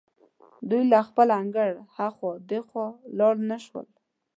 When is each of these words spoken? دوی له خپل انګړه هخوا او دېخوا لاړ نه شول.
دوی 0.69 0.83
له 0.91 0.99
خپل 1.07 1.27
انګړه 1.39 1.81
هخوا 1.97 2.29
او 2.35 2.41
دېخوا 2.49 2.87
لاړ 3.17 3.35
نه 3.49 3.57
شول. 3.65 3.87